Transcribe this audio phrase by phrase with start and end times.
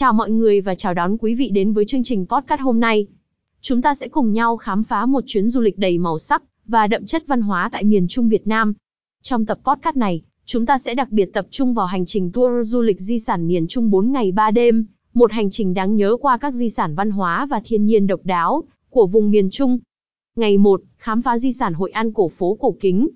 [0.00, 3.06] Chào mọi người và chào đón quý vị đến với chương trình podcast hôm nay.
[3.60, 6.86] Chúng ta sẽ cùng nhau khám phá một chuyến du lịch đầy màu sắc và
[6.86, 8.74] đậm chất văn hóa tại miền Trung Việt Nam.
[9.22, 12.68] Trong tập podcast này, chúng ta sẽ đặc biệt tập trung vào hành trình tour
[12.68, 16.16] du lịch di sản miền Trung 4 ngày 3 đêm, một hành trình đáng nhớ
[16.20, 19.78] qua các di sản văn hóa và thiên nhiên độc đáo của vùng miền Trung.
[20.36, 23.08] Ngày 1, khám phá di sản Hội An cổ phố cổ kính.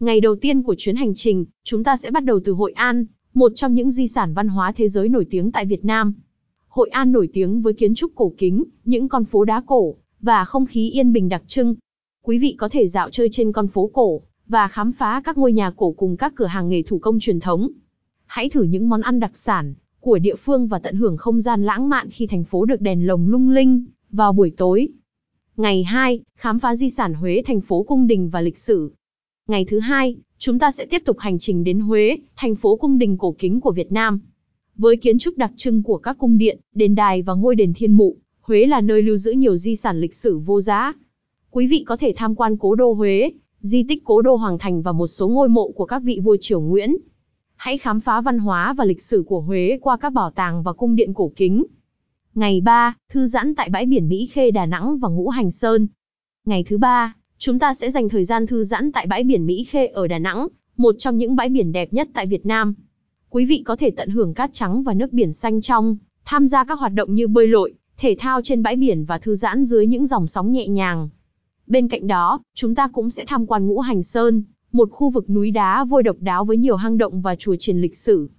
[0.00, 3.06] Ngày đầu tiên của chuyến hành trình, chúng ta sẽ bắt đầu từ Hội An,
[3.34, 6.14] một trong những di sản văn hóa thế giới nổi tiếng tại Việt Nam.
[6.68, 10.44] Hội An nổi tiếng với kiến trúc cổ kính, những con phố đá cổ, và
[10.44, 11.74] không khí yên bình đặc trưng.
[12.22, 15.52] Quý vị có thể dạo chơi trên con phố cổ, và khám phá các ngôi
[15.52, 17.68] nhà cổ cùng các cửa hàng nghề thủ công truyền thống.
[18.26, 21.64] Hãy thử những món ăn đặc sản của địa phương và tận hưởng không gian
[21.64, 24.88] lãng mạn khi thành phố được đèn lồng lung linh vào buổi tối.
[25.56, 28.92] Ngày 2, khám phá di sản Huế thành phố cung đình và lịch sử.
[29.48, 32.98] Ngày thứ hai, chúng ta sẽ tiếp tục hành trình đến Huế, thành phố cung
[32.98, 34.20] đình cổ kính của Việt Nam.
[34.76, 37.92] Với kiến trúc đặc trưng của các cung điện, đền đài và ngôi đền thiên
[37.92, 40.92] mụ, Huế là nơi lưu giữ nhiều di sản lịch sử vô giá.
[41.50, 43.30] Quý vị có thể tham quan cố đô Huế,
[43.60, 46.36] di tích cố đô Hoàng Thành và một số ngôi mộ của các vị vua
[46.40, 46.96] triều Nguyễn.
[47.56, 50.72] Hãy khám phá văn hóa và lịch sử của Huế qua các bảo tàng và
[50.72, 51.64] cung điện cổ kính.
[52.34, 55.86] Ngày 3, thư giãn tại bãi biển Mỹ Khê Đà Nẵng và Ngũ Hành Sơn.
[56.44, 57.14] Ngày thứ ba,
[57.44, 60.18] chúng ta sẽ dành thời gian thư giãn tại bãi biển Mỹ Khê ở Đà
[60.18, 62.74] Nẵng, một trong những bãi biển đẹp nhất tại Việt Nam.
[63.30, 66.64] Quý vị có thể tận hưởng cát trắng và nước biển xanh trong, tham gia
[66.64, 69.86] các hoạt động như bơi lội, thể thao trên bãi biển và thư giãn dưới
[69.86, 71.08] những dòng sóng nhẹ nhàng.
[71.66, 75.30] Bên cạnh đó, chúng ta cũng sẽ tham quan Ngũ Hành Sơn, một khu vực
[75.30, 78.30] núi đá vôi độc đáo với nhiều hang động và chùa chiền lịch sử.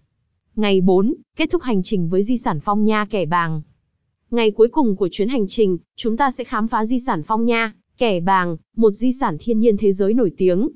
[0.55, 3.61] Ngày 4, kết thúc hành trình với di sản Phong Nha Kẻ Bàng.
[4.31, 7.45] Ngày cuối cùng của chuyến hành trình, chúng ta sẽ khám phá di sản Phong
[7.45, 10.69] Nha, Kẻ Bàng, một di sản thiên nhiên thế giới nổi tiếng.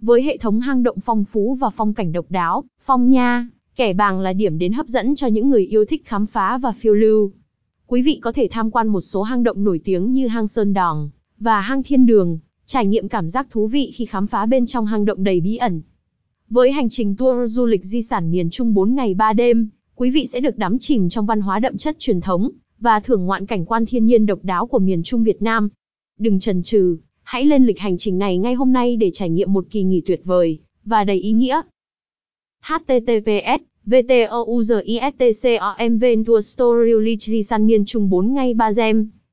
[0.00, 3.92] Với hệ thống hang động phong phú và phong cảnh độc đáo, Phong Nha, Kẻ
[3.92, 6.94] Bàng là điểm đến hấp dẫn cho những người yêu thích khám phá và phiêu
[6.94, 7.32] lưu.
[7.86, 10.74] Quý vị có thể tham quan một số hang động nổi tiếng như hang Sơn
[10.74, 11.08] Đòn
[11.38, 14.86] và hang Thiên Đường, trải nghiệm cảm giác thú vị khi khám phá bên trong
[14.86, 15.82] hang động đầy bí ẩn.
[16.50, 20.10] Với hành trình tour du lịch di sản miền Trung 4 ngày 3 đêm, quý
[20.10, 23.46] vị sẽ được đắm chìm trong văn hóa đậm chất truyền thống và thưởng ngoạn
[23.46, 25.68] cảnh quan thiên nhiên độc đáo của miền Trung Việt Nam.
[26.18, 29.52] Đừng chần chừ, hãy lên lịch hành trình này ngay hôm nay để trải nghiệm
[29.52, 31.60] một kỳ nghỉ tuyệt vời và đầy ý nghĩa.
[32.62, 35.18] https VTOUZISTCOM
[35.98, 39.10] Venture Story San miền Trung 4 ngay 3 gem